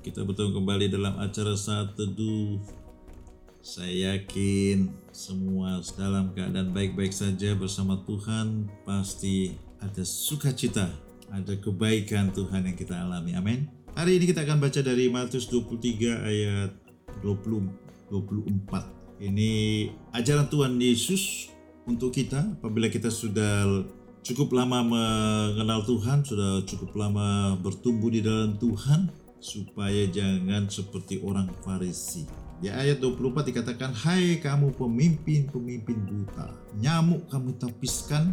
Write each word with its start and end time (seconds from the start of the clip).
Kita 0.00 0.26
bertemu 0.26 0.56
kembali 0.58 0.86
dalam 0.90 1.14
acara 1.18 1.54
saat 1.54 1.94
teduh. 1.94 2.58
Saya 3.62 4.18
yakin 4.18 4.90
semua 5.14 5.78
dalam 5.94 6.34
keadaan 6.34 6.74
baik-baik 6.74 7.14
saja 7.14 7.54
bersama 7.54 8.00
Tuhan. 8.02 8.66
Pasti 8.82 9.54
ada 9.78 10.02
sukacita, 10.02 10.90
ada 11.30 11.54
kebaikan 11.58 12.34
Tuhan 12.34 12.66
yang 12.66 12.76
kita 12.78 12.98
alami. 12.98 13.38
Amin. 13.38 13.70
Hari 13.94 14.18
ini 14.18 14.24
kita 14.26 14.42
akan 14.42 14.58
baca 14.58 14.80
dari 14.82 15.06
Matius 15.12 15.46
23 15.52 16.26
ayat 16.26 16.70
20 17.22 17.82
24. 18.12 19.24
Ini 19.24 19.50
ajaran 20.12 20.52
Tuhan 20.52 20.76
Yesus 20.76 21.48
untuk 21.88 22.12
kita 22.12 22.60
apabila 22.60 22.92
kita 22.92 23.08
sudah 23.08 23.86
cukup 24.22 24.54
lama 24.54 24.84
mengenal 24.84 25.82
Tuhan, 25.88 26.22
sudah 26.22 26.62
cukup 26.68 26.94
lama 26.94 27.56
bertumbuh 27.58 28.12
di 28.12 28.20
dalam 28.22 28.60
Tuhan, 28.60 29.10
supaya 29.42 30.06
jangan 30.06 30.70
seperti 30.70 31.18
orang 31.26 31.50
Farisi. 31.66 32.24
Di 32.62 32.70
ayat 32.70 33.02
24 33.02 33.50
dikatakan, 33.50 33.90
Hai 33.90 34.38
kamu 34.38 34.78
pemimpin-pemimpin 34.78 35.98
buta, 36.06 36.54
nyamuk 36.78 37.26
kamu 37.26 37.58
tapiskan 37.58 38.30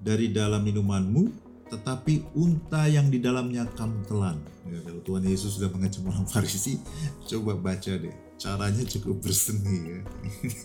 dari 0.00 0.32
dalam 0.32 0.64
minumanmu, 0.64 1.28
tetapi 1.68 2.32
unta 2.40 2.88
yang 2.88 3.12
di 3.12 3.20
dalamnya 3.20 3.68
kamu 3.76 4.00
telan. 4.08 4.40
Ya, 4.64 4.80
kalau 4.80 5.04
Tuhan 5.04 5.28
Yesus 5.28 5.60
sudah 5.60 5.68
mengecam 5.68 6.08
orang 6.08 6.24
Farisi, 6.24 6.80
coba 7.28 7.52
baca 7.60 7.92
deh 8.00 8.30
caranya 8.40 8.80
cukup 8.88 9.20
berseni 9.20 9.76
ya. 9.92 10.00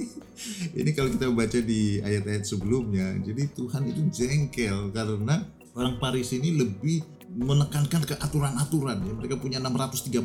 ini 0.79 0.95
kalau 0.95 1.11
kita 1.11 1.27
baca 1.35 1.59
di 1.59 1.99
ayat-ayat 1.99 2.47
sebelumnya, 2.47 3.19
jadi 3.19 3.51
Tuhan 3.51 3.91
itu 3.91 4.01
jengkel 4.15 4.95
karena 4.95 5.43
orang 5.75 5.99
Paris 5.99 6.31
ini 6.31 6.55
lebih 6.55 7.03
menekankan 7.35 8.01
ke 8.07 8.15
aturan-aturan 8.17 9.03
ya. 9.03 9.13
Mereka 9.13 9.35
punya 9.37 9.59
613 9.59 10.15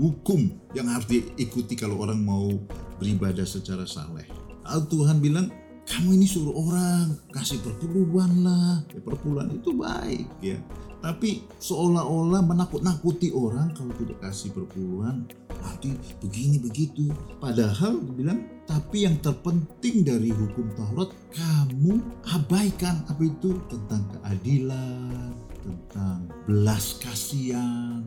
hukum 0.00 0.50
yang 0.74 0.90
harus 0.90 1.06
diikuti 1.06 1.78
kalau 1.78 2.02
orang 2.02 2.18
mau 2.18 2.50
beribadah 2.98 3.46
secara 3.46 3.84
saleh. 3.84 4.26
Lalu 4.64 4.84
Tuhan 4.88 5.16
bilang, 5.20 5.46
kamu 5.84 6.16
ini 6.16 6.24
suruh 6.24 6.56
orang 6.56 7.12
kasih 7.28 7.60
perpuluhan 7.60 8.40
lah. 8.40 8.80
Ya, 8.88 9.00
perpuluhan 9.04 9.52
itu 9.52 9.76
baik 9.76 10.26
ya. 10.40 10.56
Tapi 11.04 11.44
seolah-olah 11.60 12.40
menakut-nakuti 12.40 13.28
orang 13.36 13.76
kalau 13.76 13.92
tidak 14.00 14.24
kasih 14.24 14.56
perpuluhan 14.56 15.28
nanti 15.60 15.92
begini 16.24 16.56
begitu. 16.56 17.12
Padahal 17.36 18.00
dibilang 18.00 18.40
tapi 18.64 19.04
yang 19.04 19.20
terpenting 19.20 20.00
dari 20.00 20.32
hukum 20.32 20.72
Taurat 20.72 21.12
kamu 21.36 22.00
abaikan 22.32 23.04
apa 23.04 23.20
itu 23.20 23.60
tentang 23.68 24.08
keadilan, 24.16 25.36
tentang 25.64 26.28
belas 26.44 27.00
kasihan, 27.00 28.04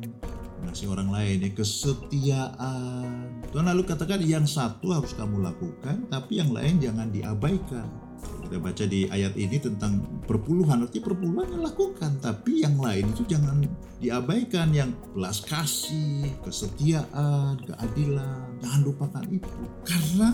ngasih 0.61 0.87
orang 0.93 1.09
lain 1.09 1.41
ya 1.41 1.51
kesetiaan. 1.57 3.41
Tuhan 3.49 3.65
lalu 3.65 3.83
katakan 3.89 4.21
yang 4.21 4.45
satu 4.45 4.93
harus 4.93 5.17
kamu 5.17 5.41
lakukan, 5.41 6.05
tapi 6.07 6.37
yang 6.37 6.53
lain 6.53 6.77
jangan 6.77 7.09
diabaikan. 7.09 7.89
Kita 8.17 8.63
baca 8.63 8.85
di 8.87 9.05
ayat 9.11 9.35
ini 9.35 9.59
tentang 9.59 10.01
perpuluhan. 10.23 10.87
Arti 10.87 11.03
perpuluhan 11.03 11.51
yang 11.51 11.63
lakukan 11.67 12.17
tapi 12.17 12.63
yang 12.63 12.79
lain 12.79 13.11
itu 13.11 13.27
jangan 13.27 13.61
diabaikan. 13.99 14.71
Yang 14.71 14.95
belas 15.11 15.43
kasih 15.43 16.31
kesetiaan 16.41 17.59
keadilan. 17.67 18.57
Jangan 18.63 18.81
lupakan 18.87 19.25
itu. 19.27 19.51
Karena 19.83 20.33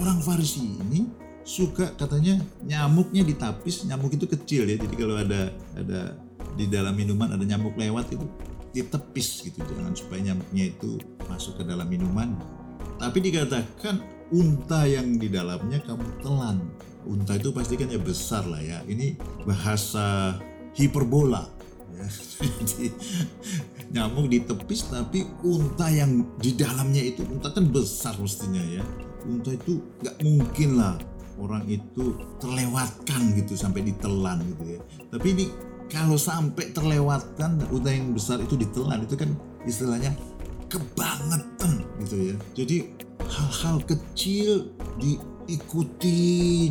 orang 0.00 0.18
Farisi 0.24 0.80
ini 0.80 1.06
suka 1.44 1.92
katanya 1.94 2.40
nyamuknya 2.64 3.20
ditapis 3.20 3.84
nyamuk 3.86 4.16
itu 4.16 4.24
kecil 4.24 4.64
ya. 4.64 4.80
Jadi 4.80 4.94
kalau 4.96 5.20
ada 5.20 5.52
ada 5.76 6.16
di 6.54 6.70
dalam 6.70 6.94
minuman 6.94 7.34
ada 7.34 7.42
nyamuk 7.42 7.74
lewat 7.74 8.14
itu 8.14 8.26
ditepis 8.74 9.46
gitu 9.46 9.62
jangan 9.62 9.94
supaya 9.94 10.32
nyamuknya 10.32 10.64
itu 10.74 10.98
masuk 11.30 11.62
ke 11.62 11.64
dalam 11.66 11.86
minuman 11.86 12.34
tapi 12.98 13.22
dikatakan 13.22 14.02
unta 14.34 14.86
yang 14.86 15.14
di 15.18 15.30
dalamnya 15.30 15.78
kamu 15.82 16.06
telan 16.22 16.58
unta 17.06 17.36
itu 17.36 17.52
pasti 17.52 17.76
kan 17.76 17.88
ya 17.92 18.00
besar 18.00 18.44
lah 18.48 18.60
ya. 18.60 18.80
Ini 18.84 19.16
bahasa 19.44 20.36
hiperbola. 20.76 21.44
Ya. 21.94 22.06
Nyamuk 23.94 24.26
ditepis 24.32 24.90
tapi 24.90 25.22
unta 25.46 25.86
yang 25.92 26.26
di 26.40 26.56
dalamnya 26.56 27.04
itu 27.04 27.22
unta 27.28 27.52
kan 27.52 27.68
besar 27.70 28.16
mestinya 28.18 28.60
ya. 28.64 28.82
Unta 29.24 29.54
itu 29.54 29.80
nggak 30.02 30.16
mungkin 30.24 30.70
lah 30.80 30.96
orang 31.34 31.66
itu 31.66 32.14
terlewatkan 32.38 33.34
gitu 33.38 33.54
sampai 33.54 33.86
ditelan 33.86 34.42
gitu 34.54 34.78
ya. 34.78 34.80
Tapi 35.14 35.26
ini 35.38 35.44
kalau 35.92 36.16
sampai 36.16 36.72
terlewatkan 36.72 37.60
unta 37.68 37.90
yang 37.92 38.12
besar 38.16 38.40
itu 38.40 38.56
ditelan 38.56 39.04
itu 39.04 39.14
kan 39.14 39.30
istilahnya 39.68 40.12
kebangetan 40.68 41.84
gitu 42.04 42.34
ya. 42.34 42.36
Jadi 42.56 42.76
hal-hal 43.30 43.76
kecil 43.86 44.74
diikuti 44.98 46.18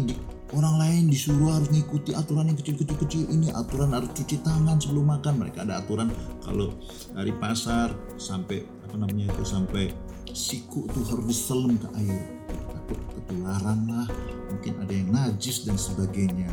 di, 0.04 0.16
orang 0.54 0.76
lain 0.78 1.04
disuruh 1.10 1.56
harus 1.56 1.70
ngikuti 1.72 2.12
aturan 2.14 2.52
yang 2.52 2.58
kecil-kecil 2.60 2.98
kecil 3.08 3.24
ini 3.32 3.50
aturan 3.56 3.96
harus 3.96 4.12
cuci 4.14 4.44
tangan 4.44 4.78
sebelum 4.78 5.08
makan. 5.08 5.34
Mereka 5.40 5.66
ada 5.66 5.82
aturan 5.82 6.12
kalau 6.44 6.74
dari 7.16 7.34
pasar 7.38 7.94
sampai 8.20 8.66
apa 8.86 8.96
namanya 9.00 9.32
itu 9.34 9.44
sampai 9.46 9.90
siku 10.34 10.86
itu 10.90 11.00
harus 11.08 11.26
diselam 11.30 11.80
ke 11.80 11.88
air. 11.96 12.24
Takut 12.50 13.00
ketularan 13.18 13.80
lah. 13.88 14.08
Mungkin 14.54 14.74
ada 14.86 14.94
yang 14.94 15.10
najis 15.10 15.66
dan 15.66 15.80
sebagainya 15.80 16.52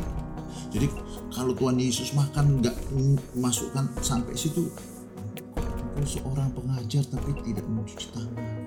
jadi 0.71 0.87
kalau 1.31 1.55
Tuhan 1.55 1.77
Yesus 1.79 2.15
makan 2.15 2.63
nggak 2.63 2.75
masukkan 3.37 3.87
sampai 3.99 4.35
situ 4.35 4.71
Kau 5.91 6.07
seorang 6.07 6.49
pengajar 6.55 7.03
tapi 7.11 7.35
tidak 7.45 7.67
mencuci 7.67 8.09
tangan 8.15 8.61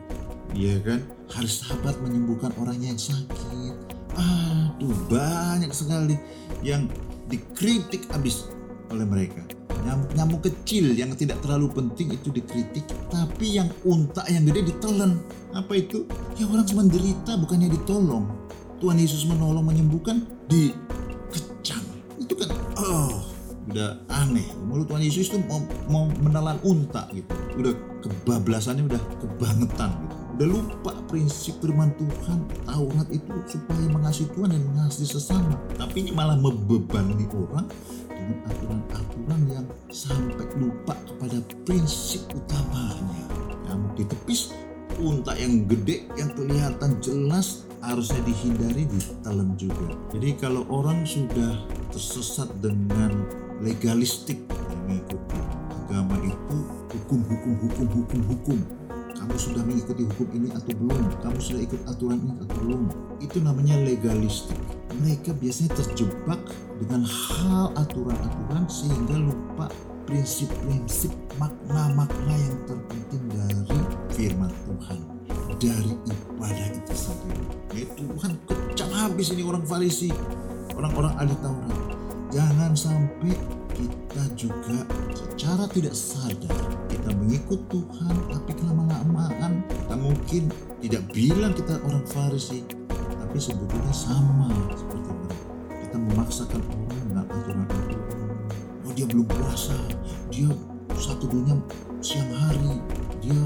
Iya 0.54 0.78
kan? 0.86 1.00
Harus 1.34 1.66
sahabat 1.66 1.98
menyembuhkan 1.98 2.54
orang 2.62 2.78
yang 2.78 2.94
sakit. 2.94 3.74
Aduh, 4.14 4.94
banyak 5.10 5.74
sekali 5.74 6.14
yang 6.62 6.86
dikritik 7.26 8.06
habis 8.14 8.46
oleh 8.94 9.02
mereka. 9.02 9.42
Nyamuk-nyamuk 9.82 10.46
kecil 10.46 10.94
yang 10.94 11.10
tidak 11.18 11.42
terlalu 11.42 11.74
penting 11.74 12.14
itu 12.14 12.30
dikritik, 12.30 12.86
tapi 13.10 13.58
yang 13.58 13.66
unta 13.82 14.22
yang 14.30 14.46
gede 14.46 14.70
ditelan. 14.70 15.18
Apa 15.50 15.74
itu? 15.74 16.06
Ya 16.38 16.46
orang 16.46 16.64
cuma 16.70 16.86
derita 16.86 17.34
bukannya 17.34 17.74
ditolong. 17.74 18.30
Tuhan 18.78 18.96
Yesus 19.02 19.26
menolong 19.26 19.66
menyembuhkan 19.66 20.22
dikecam. 20.46 20.83
Udah 23.74 23.98
aneh. 24.06 24.46
Mulut 24.62 24.86
Tuhan 24.86 25.02
Yesus 25.02 25.34
itu 25.34 25.38
mau, 25.50 25.58
mau 25.90 26.04
menelan 26.22 26.62
unta 26.62 27.10
gitu. 27.10 27.34
Udah 27.58 27.74
kebablasannya 28.06 28.86
udah 28.86 29.02
kebangetan 29.18 29.90
gitu 30.06 30.24
udah 30.34 30.50
lupa 30.50 30.92
prinsip 31.06 31.54
firman 31.62 31.94
Tuhan 31.94 32.42
Taurat 32.66 33.06
itu 33.14 33.30
supaya 33.46 33.86
mengasihi 33.86 34.26
Tuhan 34.34 34.50
dan 34.50 34.62
mengasihi 34.66 35.06
sesama 35.06 35.54
tapi 35.78 36.10
malah 36.10 36.34
membebani 36.34 37.14
orang 37.30 37.70
dengan 38.10 38.42
aturan-aturan 38.50 39.40
yang 39.46 39.66
sampai 39.94 40.46
lupa 40.58 40.98
kepada 41.06 41.38
prinsip 41.62 42.26
utamanya 42.34 43.30
nyamuk 43.70 43.94
ditepis 43.94 44.50
unta 44.98 45.38
yang 45.38 45.70
gede 45.70 46.10
yang 46.18 46.34
kelihatan 46.34 46.98
jelas 46.98 47.62
harusnya 47.78 48.18
dihindari 48.26 48.90
ditelan 48.90 49.54
juga 49.54 49.94
jadi 50.10 50.34
kalau 50.34 50.66
orang 50.66 51.06
sudah 51.06 51.62
tersesat 51.94 52.50
dengan 52.58 53.43
legalistik 53.62 54.40
mengikuti 54.86 55.38
agama 55.70 56.16
itu 56.26 56.56
hukum 56.90 57.20
hukum 57.22 57.54
hukum 57.62 57.86
hukum 57.92 58.20
hukum. 58.30 58.58
Kamu 59.14 59.36
sudah 59.38 59.62
mengikuti 59.62 60.02
hukum 60.04 60.28
ini 60.34 60.48
atau 60.52 60.74
belum? 60.74 61.02
Kamu 61.22 61.38
sudah 61.38 61.62
ikut 61.62 61.80
aturan 61.86 62.18
ini 62.18 62.34
atau 62.42 62.56
belum? 62.60 62.82
Itu 63.22 63.38
namanya 63.40 63.78
legalistik. 63.78 64.58
Mereka 65.00 65.38
biasanya 65.38 65.70
terjebak 65.78 66.40
dengan 66.82 67.06
hal 67.06 67.70
aturan-aturan 67.78 68.64
sehingga 68.66 69.16
lupa 69.22 69.70
prinsip-prinsip 70.04 71.10
makna-makna 71.40 72.34
yang 72.36 72.56
terpenting 72.68 73.24
dari 73.32 73.80
firman 74.12 74.52
Tuhan. 74.66 74.98
Dari 75.54 75.94
ibadah 75.94 76.68
itu 76.74 76.94
sendiri. 76.94 77.46
Ya 77.74 77.86
Tuhan 77.96 78.32
kecam 78.50 78.90
habis 78.92 79.30
ini 79.30 79.42
orang 79.46 79.64
Farisi 79.64 80.10
orang-orang 80.74 81.14
ahli 81.16 81.34
Taurat 81.38 81.83
jangan 82.34 82.74
sampai 82.74 83.30
kita 83.78 84.22
juga 84.34 84.82
secara 85.14 85.70
tidak 85.70 85.94
sadar 85.94 86.66
kita 86.90 87.10
mengikut 87.14 87.62
Tuhan 87.70 88.16
tapi 88.26 88.50
kelama-lamaan 88.58 89.62
kita 89.70 89.94
mungkin 89.94 90.42
tidak 90.82 91.02
bilang 91.14 91.54
kita 91.54 91.78
orang 91.86 92.02
Farisi 92.10 92.66
tapi 93.34 93.50
sebetulnya 93.50 93.90
sama 93.90 94.46
seperti 94.78 95.10
mereka. 95.10 95.46
Kita 95.74 95.96
memaksakan 95.98 96.60
orang 96.70 96.86
dengan 97.02 97.16
aturan-aturan 97.26 98.00
oh 98.86 98.92
dia 98.94 99.06
belum 99.10 99.26
puasa. 99.26 99.74
Dia 100.30 100.54
satu 100.94 101.26
dunia 101.26 101.58
siang 101.98 102.30
hari. 102.30 102.78
Dia 103.18 103.42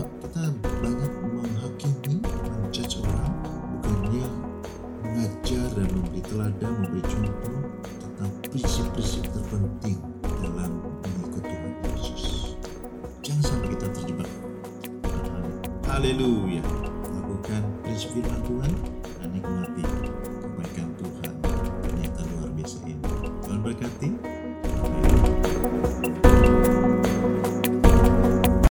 prinsip 8.95 9.25
terpenting 9.29 9.99
dalam 10.23 10.81
mengikuti 11.05 11.55
Yesus. 11.99 12.57
Jangan 13.21 13.43
sampai 13.45 13.69
kita 13.77 13.87
terjebak. 13.93 14.31
Haleluya. 15.85 16.63
Lakukan 17.13 17.63
prinsip 17.85 18.13
firman 18.17 18.41
Tuhan 18.47 18.73